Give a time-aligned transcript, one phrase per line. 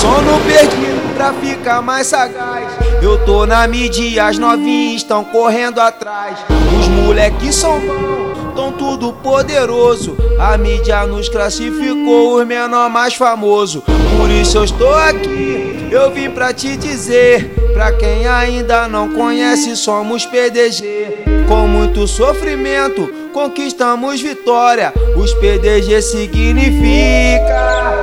[0.00, 2.72] sono perdido pra ficar mais sagaz.
[3.02, 6.38] Eu tô na mídia, as novinhas estão correndo atrás.
[6.78, 10.16] Os moleques são bons, tão tudo poderoso.
[10.38, 13.82] A mídia nos classificou os menor mais famoso.
[14.16, 17.54] Por isso eu estou aqui, eu vim pra te dizer.
[17.74, 21.24] Pra quem ainda não conhece, somos PDG.
[21.46, 24.94] Com muito sofrimento, conquistamos vitória.
[25.14, 27.99] Os PDG significa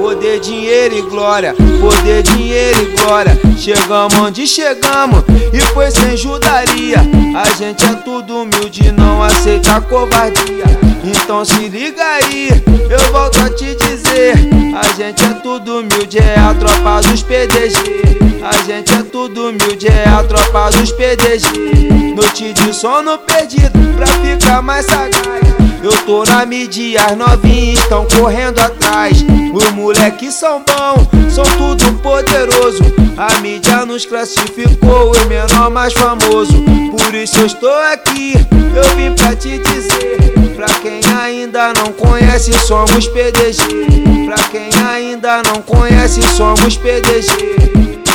[0.00, 3.38] Poder, dinheiro e glória, poder, dinheiro e glória.
[3.58, 6.96] Chegamos onde chegamos e foi sem judaria.
[7.36, 10.64] A gente é tudo humilde, não aceita covardia.
[11.04, 12.48] Então se liga aí,
[12.88, 14.32] eu volto a te dizer.
[14.74, 18.40] A gente é tudo humilde, é a tropa dos PDG.
[18.42, 22.14] A gente é tudo humilde, é a tropa dos PDG.
[22.16, 25.39] Noite de sono perdido pra ficar mais sagaz.
[25.82, 29.24] Eu tô na mídia, as novinhas estão correndo atrás.
[29.52, 32.82] Os moleques são bons, são tudo poderoso.
[33.16, 36.52] A mídia nos classificou, o menor mais famoso.
[36.90, 38.34] Por isso eu estou aqui,
[38.74, 40.34] eu vim pra te dizer.
[40.54, 44.26] Pra quem ainda não conhece, somos PDG.
[44.26, 47.70] Pra quem ainda não conhece, somos PDG.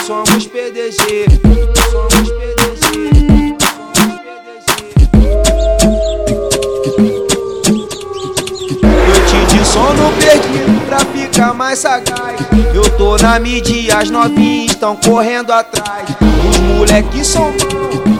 [0.05, 1.25] Somos PDG.
[1.91, 2.34] Somos PDG.
[9.63, 12.39] Sono perdido pra ficar mais sagaz.
[12.73, 16.09] Eu tô na mídia, as novinhas estão correndo atrás.
[16.49, 17.51] Os moleques são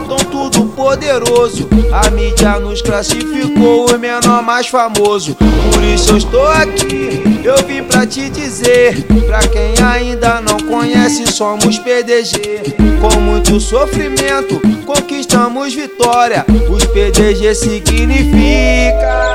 [0.06, 1.68] tão tudo poderoso.
[1.92, 5.34] A mídia nos classificou o menor mais famoso.
[5.34, 9.04] Por isso eu estou aqui, eu vim pra te dizer.
[9.26, 12.76] Pra quem ainda não conhece, somos PDG.
[13.00, 16.44] Com muito sofrimento, conquistamos vitória.
[16.70, 19.25] Os PDG significa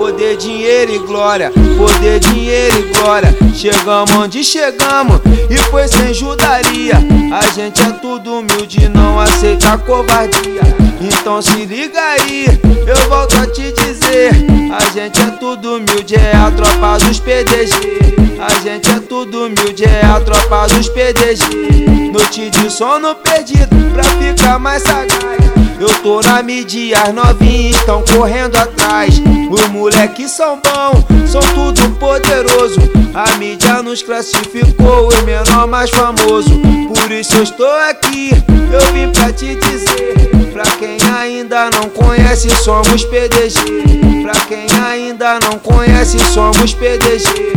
[0.00, 3.36] Poder, dinheiro e glória, poder, dinheiro e glória.
[3.54, 5.20] Chegamos onde chegamos
[5.50, 6.94] e foi sem judaria.
[7.30, 10.62] A gente é tudo humilde, não aceita covardia.
[11.02, 12.46] Então se liga aí,
[12.86, 14.30] eu volto a te dizer.
[14.72, 18.40] A gente é tudo humilde, é a tropa dos PDG.
[18.40, 22.10] A gente é tudo humilde, é a tropa dos PDG.
[22.10, 25.39] Noite de sono perdido pra ficar mais sagaz.
[25.80, 29.14] Eu tô na mídia, as novinhas estão correndo atrás.
[29.50, 32.78] Os moleques são bons, são tudo poderoso.
[33.14, 36.50] A mídia nos classificou, o menor mais famoso.
[36.86, 38.30] Por isso eu estou aqui,
[38.70, 40.30] eu vim pra te dizer.
[40.52, 44.22] Pra quem ainda não conhece, somos PDG.
[44.22, 47.54] Pra quem ainda não conhece, somos PDG.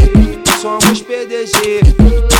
[0.62, 2.33] Somos PDG.